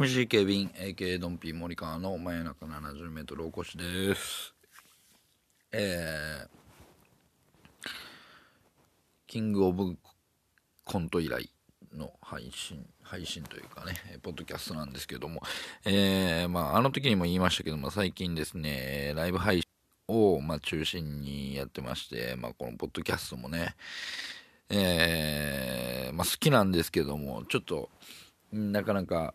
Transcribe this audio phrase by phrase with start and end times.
[0.00, 4.54] MC ケビン AK ドンピー森川の真夜中 70m おこしです。
[5.72, 7.90] えー、
[9.26, 9.98] キングオブ
[10.86, 11.50] コント以来
[11.94, 13.92] の配信配信というかね
[14.22, 15.42] ポッドキャストなんですけども
[15.84, 19.64] えー、まああの時にも言いましたけども最近ですねライブ配信
[20.08, 23.76] を、まあ、中心にやってまして、まあ、このポッドキャストもね
[24.70, 27.90] えーまあ、好きなんですけどもちょっと
[28.50, 29.34] なかなか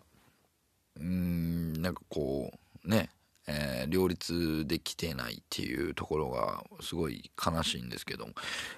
[0.99, 2.51] うんなんかこ
[2.85, 3.09] うね、
[3.47, 8.33] えー両立できてないっていうところがすごい悲しいんですけども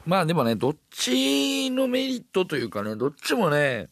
[0.05, 3.87] まあでもねどっちのメリットというかねどっちもね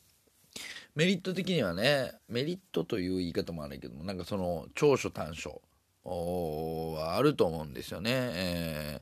[0.95, 5.61] メリット的にはねメリットという言い方もあるけどもなんかその長所短所
[6.03, 8.11] はあると思うんですよね。
[8.13, 9.01] え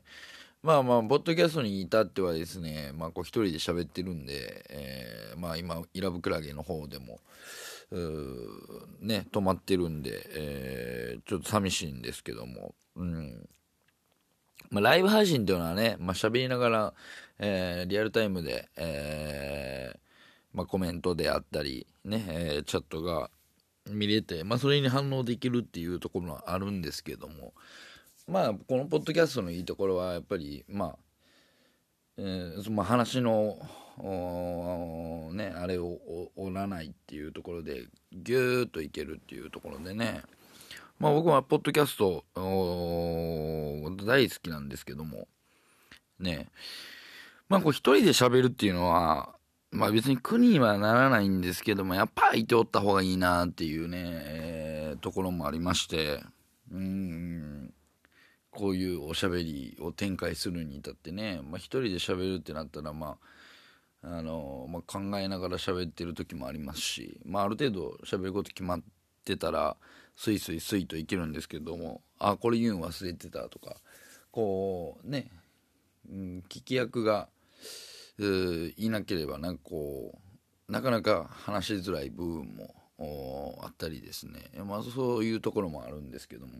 [0.64, 7.20] まあまあ、ポッドキャストに至ってはですね、まあ、こう一人で喋ってるんで、えーまあ今、イラブクラゲの方でも、
[9.02, 13.46] ね、止まってるんで、えーちょっと寂しいんですけども、うん。
[14.70, 16.94] まあ、ライブ配信っていうのはね、まあ、喋りながら、
[17.40, 19.98] えーリアルタイムで、えー
[20.56, 23.28] まあ、コメントであったり、ね、えチャットが
[23.90, 27.52] 見れて、まあ、それに反応できるっていうところはあるんですけども、
[28.26, 30.98] まあ、このポッドキャストのいいところは、やっぱり、まあ、
[32.16, 33.58] えーその話の、
[35.32, 35.98] ね、あれを
[36.36, 40.22] 折らないっていうところで、ぎゅーっといけるっていうところでね、
[40.98, 42.24] まあ僕はポッドキャスト
[44.06, 45.28] 大好きなんですけども、
[46.18, 46.48] ね、
[47.48, 49.34] まあこう一人で喋るっていうのは、
[49.70, 56.22] まあ別に苦にはならないんですけども、やっぱ相手おった方がいいなっていうね、えーところもありまして、
[56.72, 57.74] うん、
[58.54, 63.18] こういうおしゃべりを展開するに至ってね、まあ一人で喋るってなったら、ま
[64.02, 68.82] あ、あの、まあ考えながら喋ってる時もありますし、まあある程度喋ること決まっ
[69.24, 69.76] てたら、
[70.16, 73.76] スイスイスイといけるんですけども、あ、これ言うん忘れてたとか、
[74.30, 75.30] こうね、
[76.08, 77.28] うん、聞き役が、
[78.76, 80.16] いなければなんかこ
[80.68, 82.56] うなかなか話しづらい部分
[82.98, 86.52] もあったりですね、まあ、そういうところもあるんですけども、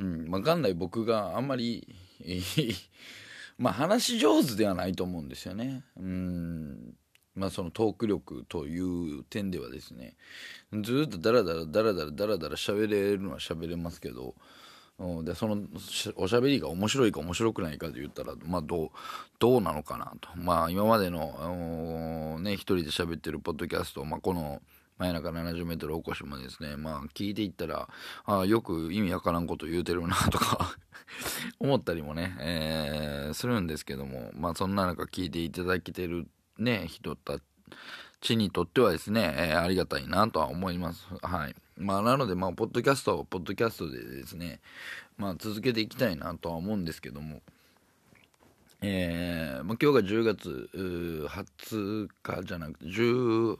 [0.00, 1.86] うんまあ、元来僕があんまり
[3.58, 5.84] まあ話上手ではないと思うんですよね。
[5.96, 6.94] うん
[7.34, 10.16] まあそのトーク力という点ではですね
[10.82, 14.34] ずっとダラダラダラダラダラダラ喋れるのは喋れますけど
[15.22, 15.62] でその
[16.16, 18.90] おしゃべりが面白いか面白くないかで言ったら、まあ、どう
[19.38, 24.60] どうなのかなと、まあ、今までの、うんね、一人で喋ってるポッドキャスト、まあ、この
[25.00, 27.88] 真夜中 70m 起こしもですね、まあ、聞いていったら
[28.26, 30.76] あよく意味わからんこと言うてるなとか
[31.58, 36.28] 思ったりもね、えーするんですけども、まあ、そんな中聞いていただけてる、
[36.58, 37.38] ね、人た
[38.20, 41.06] ちにとってはですね、えーありがたいなとは思います。
[41.22, 41.54] はい。
[41.76, 44.60] まあ、なので、まあ、ポッドキャストはポッドキャストでですね、
[45.16, 47.40] まあ、続けていきたいなとは思うんですけども、
[48.82, 53.56] えーまあ、今日が10月20日じゃなくて、19、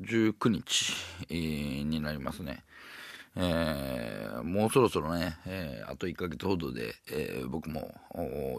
[0.00, 0.92] 19日、
[1.30, 2.64] えーになりますね。
[3.36, 7.94] えーもうそろそろね、えーあと1ヶ月ほどで、えー僕も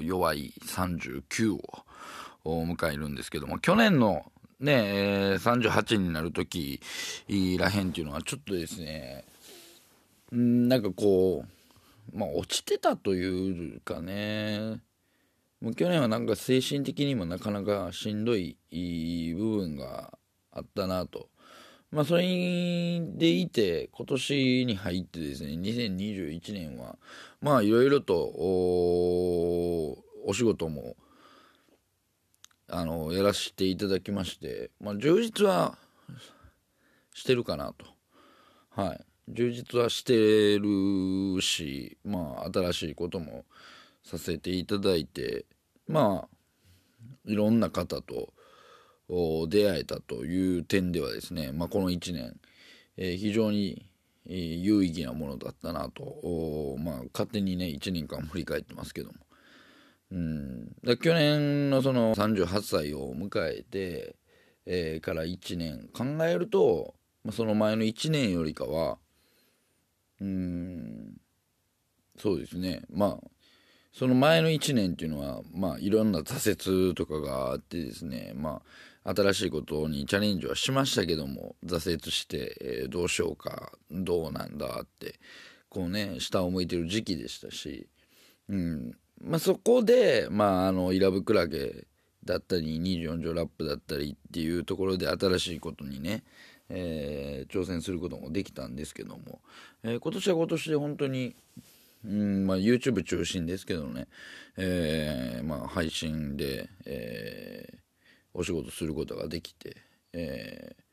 [0.02, 1.56] 弱い39
[2.46, 6.80] を迎えるんですけども、去年のね、え38になる時
[7.60, 9.26] らへんっていうのはちょっとですね、
[10.34, 11.44] んなんかこ
[12.14, 14.80] う、まあ落ちてたというかね、
[15.62, 20.18] もう去年はなんか精神的にもなかなかしんどい部分が
[20.56, 21.30] あったなと。
[21.92, 22.24] まあそれ
[23.00, 26.98] でいて今年に入ってですね2021年は
[27.42, 30.96] まあいろいろとおお仕事も
[32.68, 35.78] あのやらせていただきまして、まあ、充実は
[37.14, 37.86] してるかなと
[38.72, 43.46] はい充実はしてるしまあ新しいことも
[44.04, 45.46] させていただいて
[45.88, 46.28] まあ
[47.26, 48.34] いろんな方と
[49.08, 52.40] 出会えたという点ではですね、まあ、この1年、
[52.98, 53.86] えー非常に、
[54.28, 59.16] 有意義なものだったなと、まあ、勝手にね1年間振り返ってますけども、
[60.12, 64.16] うん、去年のその38歳を迎えて、
[64.66, 68.98] えーから1年考えると、まあ、その前の1年よりかは
[70.20, 71.18] うん
[72.18, 72.84] そうですね。
[72.90, 73.28] まあ
[73.92, 78.62] その前の1年っていうのはまあいろんな挫折とかがあってですねまあ
[79.06, 85.20] 新しいことにチャレンジはしましたけども挫折して、えーどうしようかどうなんだって
[85.70, 87.88] こうね下を向いてる時期でしたし、
[88.50, 88.98] うん。
[89.22, 91.86] まあ、そこで、まあ、あのイラブクラゲ
[92.26, 96.24] だったり24条ラップだったりっていうところで新しいことにね、
[96.70, 99.42] えー挑戦することもできたんですけども、
[99.84, 101.36] えー今年は今年で本当に、
[102.04, 104.08] うんまあ、YouTube 中心ですけどね、
[104.58, 107.85] えーまあ、配信で、えー
[108.36, 109.78] お仕事することができて、
[110.14, 110.86] えー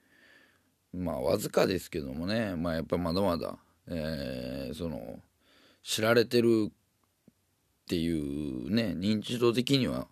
[0.94, 3.56] まあわずかですけどもね、まあ、やっぱまだまだ、
[3.88, 5.20] えーその
[5.82, 6.72] 知られてるっ
[7.88, 10.06] ていうね認知度的には、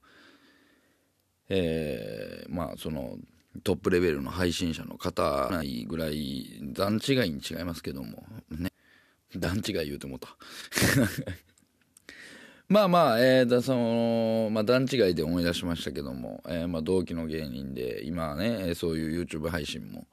[1.49, 3.17] えーまあその
[3.63, 8.71] トップレベルの配信者の方ないぐらい段違いに違いますけどもね。
[9.37, 10.29] 段違い言うてもうた。
[12.71, 20.07] まあまあ、えーだそのまあ、段違いで思い出しましたけども、えーまあ、同期の芸人で今ねそういう YouTube 配信も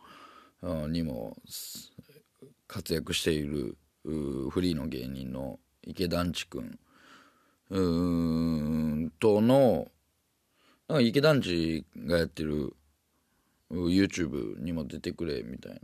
[0.64, 1.38] うんにも
[2.68, 6.80] 活躍しているフリーの芸人の池団地君
[7.70, 9.92] うんとの
[10.88, 12.74] なんか池団地がやってる
[13.70, 15.80] YouTube にも出てくれみたい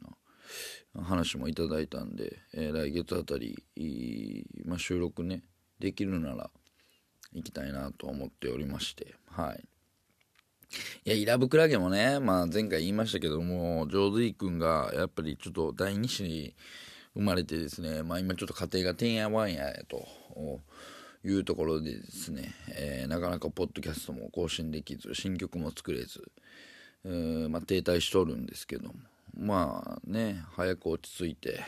[0.95, 3.63] な話もいただいたんで、えー来月あたり、
[4.65, 5.43] まあ、収録ね
[5.79, 6.49] できるなら
[7.33, 9.15] 行きたいなと思っておりまして。
[9.29, 9.63] はい。
[11.05, 16.55] いやイラブクラゲもね、まあ、前回言いましたけどもジョーズイ君がやっぱりちょっと第二子に
[17.13, 20.07] 生まれてですね、まあ、今ちょっと家庭がてんやわんやと
[21.23, 26.31] いうところでですね、えーなかなかポッドキャストも更新できず新曲も作れず、
[27.05, 28.95] えーまあ、停滞しとるんですけども。
[29.35, 31.59] まあね早く落ち着いて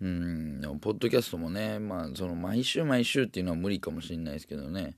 [0.00, 4.96] うんでもポッドキャストもね、まあ、その毎週毎週っていうのは無理かもしれないですけどね、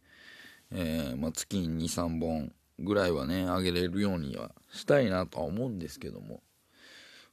[0.71, 6.41] えーまあ、月に23本ぐらいはね上げれるようにはしたいなとは思うんですけども、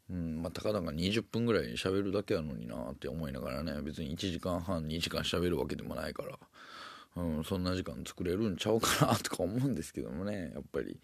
[0.10, 11.00] うんまあ、たかだか20分ぐらい喋るだけやのになって思いながらね別に1時間半2時間喋るわけでもないから、うん、そんな時間作れるんちゃうかなとか思うんですけどもねやっぱり、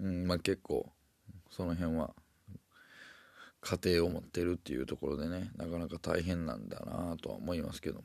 [0.00, 0.90] うんまあ、結構
[1.50, 2.14] その辺は
[3.68, 8.04] 家庭を持ってるっていうところでねなかなか大変なんだなとは思いますけども。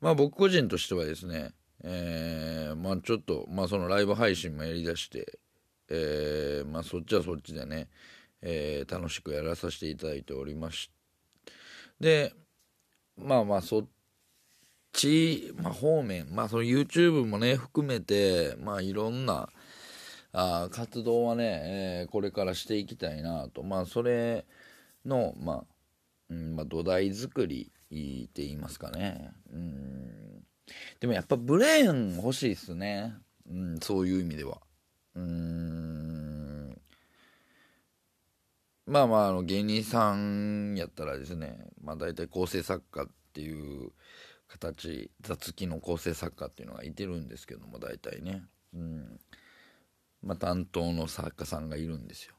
[0.00, 1.52] まあ僕個人としてはですね
[1.84, 5.38] えーまあちょっとまあそのライブ配信もやりだして
[5.88, 7.88] えーまあそっちはそっちでね、
[8.42, 10.90] えー楽しくやらさせていただいておりまし
[12.00, 12.32] で
[13.16, 13.86] まあまあそっ
[14.92, 19.48] ち、まあ、方面まあその YouTube もね含めてまあいろんな
[20.32, 21.62] あ活動はね、
[22.02, 23.62] えーこれからしていきたいなと。
[23.62, 24.44] まあそれ
[25.08, 25.64] のまあ、
[26.30, 29.30] うんまあ、土台作りって言いますかね。
[29.52, 30.44] うん。
[31.00, 33.14] でもやっぱブレーン欲しいっすね、
[33.50, 34.60] うん、そういう意味では。
[35.14, 36.80] うん。
[38.86, 43.90] まあまああの芸人さんやったらですねまあ大体構成作家っていう
[44.46, 48.42] 形雑記の構成作家っていうのがいてるんですけども大体ね。
[48.74, 49.20] うん。
[50.22, 52.34] まあ担当の作家さんがいるんですよ。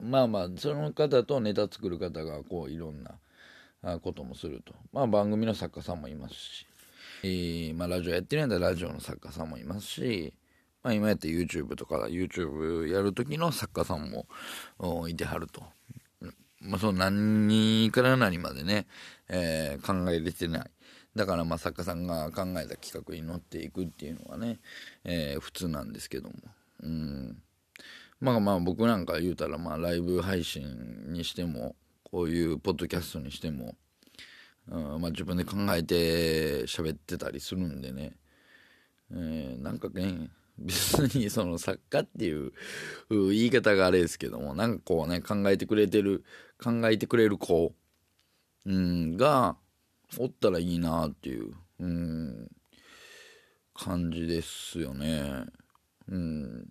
[0.00, 3.18] まあまあその方とネタ作る方がこういろんな
[4.00, 4.74] こともすると。
[4.92, 6.66] まあ番組の作家さんもいますし、
[7.22, 10.34] えーまあ、ラジオやってるんだらラジオの作家さんもいますし、
[10.82, 14.26] まあ、今やって YouTube とか YouTube やる時の作家さんも
[15.08, 15.62] いてはると、
[16.60, 18.86] まあ、その何から何までね、
[19.28, 20.70] えー考えれてない。
[21.14, 24.58] だからまあ作家さんが考えた企画に乗っていくっていうのはね、
[25.04, 26.34] えー普通なんですけども。
[26.82, 27.42] うん。
[28.20, 33.74] まあまあ僕なんか言うたらまあライブ配信にしてもこういうポッドキャストにしても、
[34.68, 38.12] うんまあ、自分で考えて喋ってたりするんでね、
[39.12, 42.52] えーなんかね別にその作家っていう
[43.10, 46.24] 言い方があれですけどもなんかこうね考えてくれてる
[46.62, 47.74] 考えてくれる子、
[48.64, 49.56] うん、が
[50.18, 52.50] おったらいいなっていう、うん、
[53.74, 55.44] 感じですよね。
[56.08, 56.68] うん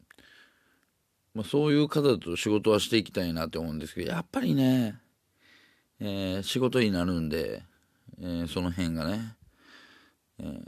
[1.36, 4.98] まあ、そういう方と仕事はしていきたいなって思うんですけどやっぱりね、
[6.00, 7.63] えー仕事になるんで、
[8.20, 9.36] えーその辺がね、
[10.39, 10.62] えー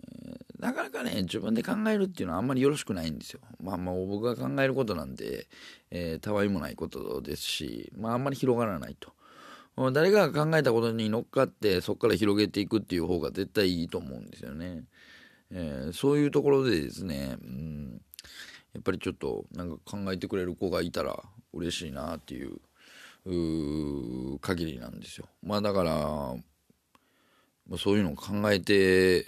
[0.59, 3.39] なかなかね自分で考えるっていうのはあんまりよろしくないんですよ。
[3.61, 5.47] まあまあ僕が考えることなんで、
[5.91, 9.13] えたわいもないことですし、まあ、あんまり広がらないと。
[9.93, 14.83] 誰が考えたことに乗っかってそこから広げていくっていう方が絶対いいと思うんですよね。
[15.51, 18.01] えーそういうところでですね、うん、
[18.77, 21.19] やっぱりちょっとなんか考えてくれる子がいたら
[21.51, 22.59] 嬉しいなっていう
[23.25, 26.35] う限りなんですよまあだから
[27.77, 29.25] そういうのを考えて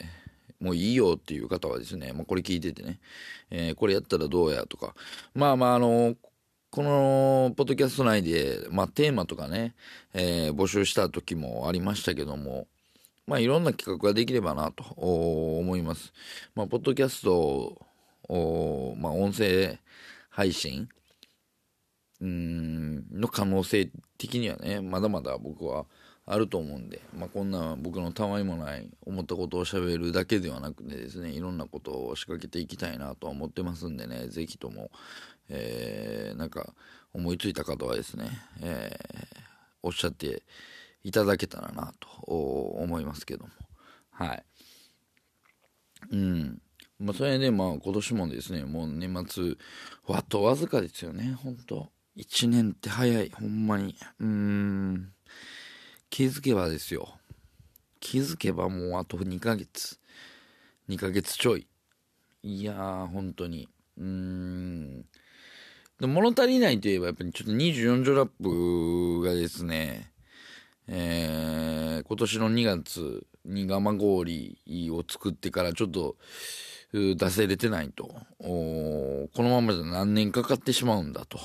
[0.61, 2.99] もういいよっていう方はですね、まあ、これ聞いててね、
[3.49, 4.93] えー、これやったらどうやとか
[5.33, 6.15] まあまああの
[6.69, 9.73] このポッドキャスト内で、まあ、テーマとかね、
[10.13, 12.67] えー、募集した時もありましたけども、
[13.25, 16.13] まあ、いろんな企画ができればなと思います。
[16.53, 17.88] まあ、ポッドキャスト、
[18.29, 19.79] まあ、音声
[20.29, 20.87] 配信？
[22.21, 25.85] うんの可能性的にはね、まだまだ僕は
[26.25, 34.91] あると思うんで、まあ、こんな僕のたわいもない思ったことをしゃべるだけではなくてですねいろんなことを仕掛けていきたいなとは思ってますんでね是非とも、
[35.47, 36.73] えー、なんか
[37.13, 38.29] 思いついた方はですね、
[38.61, 39.37] えー、
[39.81, 40.43] おっしゃって
[41.03, 43.49] いただけたらなと思いますけども。
[44.11, 44.43] はい。
[46.11, 46.61] うん。
[46.99, 49.55] まあそれでまあ今年もですねもう年末
[50.07, 51.37] わっとわずかですよね。
[51.41, 51.89] 本当。
[52.17, 53.31] 1年って早い。
[53.33, 53.95] ほんまに。
[54.19, 55.11] うん。
[56.09, 57.09] 気づけばですよ。
[57.99, 59.99] 気づけばもうあと2ヶ月。
[60.89, 61.67] 2ヶ月ちょい。
[62.43, 63.69] いやー本当に。
[63.97, 65.05] うーん。
[65.99, 70.11] でも物足りないといえばやっぱりちょっと24条ラップがですね
[70.91, 76.15] えー、今年の2月に蒲郡を作ってからちょっと
[76.91, 78.07] 出せれてないと
[78.39, 81.39] このままじゃ何年かかってしまうんだと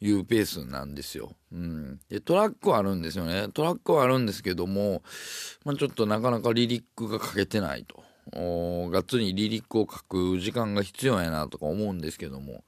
[0.00, 1.32] いうペースなんですよ。
[1.52, 1.98] うん。
[2.08, 3.48] で、トラックはあるんですよね。
[3.52, 5.02] トラックはあるんですけども、
[5.64, 8.04] まあ、ちょっとなかなかリリックが書けてないと。
[8.32, 12.62] おがっつりリリックを書く時間が必要やなとか思うんですけども、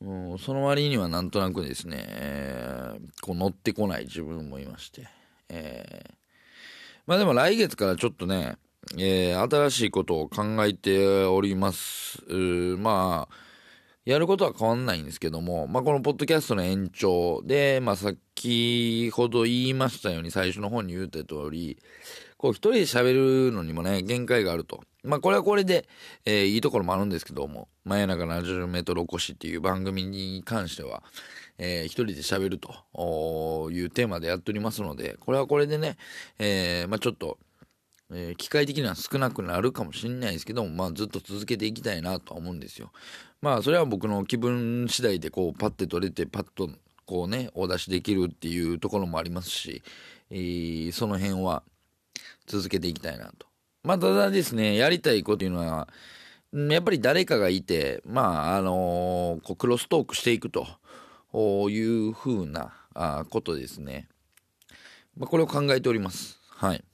[0.00, 5.06] うん、その割にはなんとなくですね、えー、こう乗ってこない自分もいまして、
[5.48, 6.12] えー、
[7.06, 8.56] まあでも来月からちょっとね、
[8.96, 12.22] えー、新しいことを考えております。
[12.78, 13.34] まあ、
[14.04, 21.78] やることは変わんないんですけども、まあ、このポッドキャストの延長で、まあ、先ほど言いましたように、最初の方に言うた通り、
[22.36, 24.82] こう、一人で喋るのにもね、限界があると。
[25.02, 25.88] まあ、これはこれで、
[26.26, 31.02] えー、いいところもあるんですけども、真夜中70メトル起こしっていう番組に関しては、
[31.56, 35.96] えー、一人で喋るというテーマでやっておりますので、これはこれでね、
[36.38, 37.38] えー、まあ、ちょっと、
[38.12, 42.92] えー、機械的には少なくなるかもしれないですけども、まあ、ずっと続けていきたいなとは思うんですよ。
[43.40, 46.70] まあそれは僕の気分次第でこうパッて取れてパッと
[47.06, 49.82] こうねお出しできるっていうところもありますし、
[50.30, 51.62] えー、その辺は
[52.46, 53.46] 続けていきたいなと。
[53.82, 55.88] まあただですねやりたいことというのは
[56.52, 60.66] やっぱり誰かがいてまああのー、こうクロストークしていくと
[61.68, 64.08] いうふうなあことですね。
[65.16, 66.40] まあ、これを考えております。
[66.48, 66.84] はい。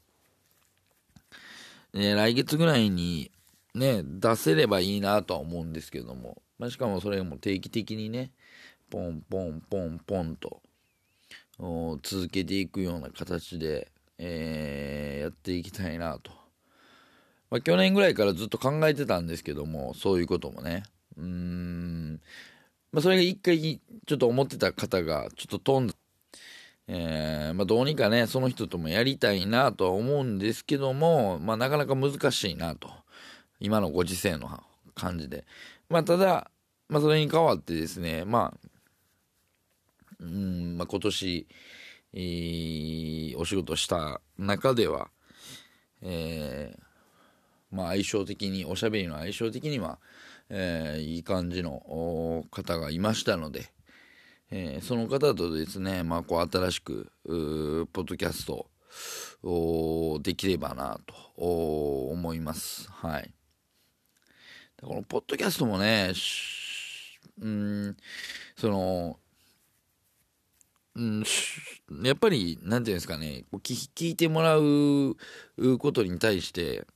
[1.94, 3.30] え来月ぐらいに
[3.74, 8.32] ね、出せればいいなとは思うんですけども、まあ、しかもそれも定期的にね、
[8.90, 10.60] ポンポンポンポンと
[12.02, 16.32] 続けていくような形で、えー、やっていきたいなと。
[17.50, 20.82] まあ、去年ぐらいからずっと考えてたんですけども、そういうこともね。
[21.16, 22.20] うーん。
[22.92, 25.94] まあ、それが一回ちょっと思ってた方がちょっと飛んだ。
[26.92, 32.90] えー、まあ、どうにかね、その人ともやりたいなとは思うんですけども、まあ、なかなか難しいなと。
[33.60, 34.60] 今のご時世の
[34.96, 35.44] 感じで。
[35.88, 36.50] まあ、ただ、
[36.88, 38.68] まあ、それに代わってですね、まあ、
[40.18, 41.46] うん、まあ、今年、
[42.12, 45.10] えー、お仕事した中では、
[46.02, 50.00] えー、まあ、相性的に、おしゃべりの相性的には、
[50.48, 53.70] えー、いい感じの方がいましたので、
[54.52, 58.66] えー、その方とですね、まあ、こう新しく、ポッドキャスト
[59.44, 62.90] をできればなと思います。
[62.90, 63.32] はい。
[64.82, 66.12] このポッドキャストもね、
[67.40, 67.96] うん、
[68.56, 69.18] その、
[70.96, 71.24] うん、
[72.02, 76.86] やっぱり、なんていうんですかね、聞いてもらうことに対して、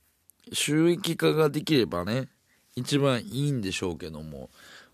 [0.51, 2.27] 収益化ができればね、
[2.75, 4.49] 一番いいんでしょうけども、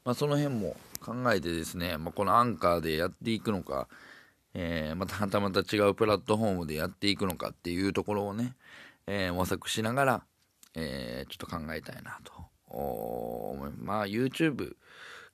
[0.06, 3.88] まあ、その辺も考えてですね、まあ、このアンカーでやっていくのか、
[4.54, 8.56] えー、またはたまた違うプラットフォームでやっていくのかっていうところをね、
[9.08, 10.24] えー、模索しながら、
[10.76, 12.34] えー、ちょっと考えたいなと
[12.68, 14.76] 思いまあ YouTube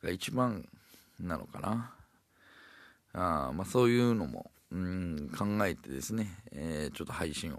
[0.03, 0.67] が一番
[1.19, 1.93] なのかな。
[3.13, 7.57] あまあそういうのもうん考えてですね、え、ちょっと配信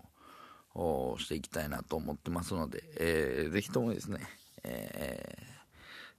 [0.74, 4.20] をしていきたいなと思ってますので、えー、ぜひともですね、
[4.62, 5.38] え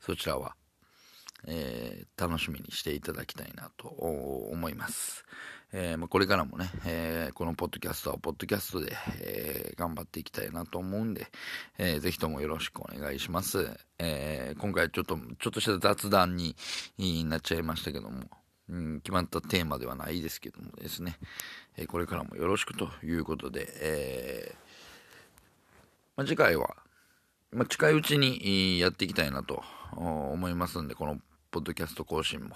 [0.01, 0.55] ー、そちらは、
[1.45, 5.25] えー、楽しみにしていただきたいなと思います。
[5.71, 11.27] えー、まあ、これからもね、えー、このポッドキャストはポッドキャストで、え頑張っていきたいなと思うんで、
[11.77, 13.69] えー、ぜひともよろしくお願いします。
[13.99, 16.55] え今回ちょっと、ちょっとした雑談に
[17.25, 18.23] なっちゃいましたけども、
[18.67, 21.17] うん、決まったテーマではないですけどもですね、
[21.77, 24.55] えこれからもよろしくということで、え
[26.15, 26.75] まあ、次回は、
[27.51, 29.63] まあ、近いうちにやっていきたいなと
[29.95, 31.19] 思いますんで、この
[31.51, 32.55] ポッドキャスト更新も、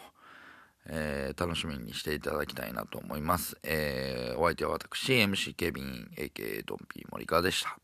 [0.86, 3.58] えー、楽しみにしていただきたいなと思います。
[3.64, 7.83] えー、お相手は私、MC ケビン、AK ドンピー森川でした。